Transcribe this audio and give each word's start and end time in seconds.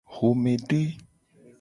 Xomede. 0.15 0.81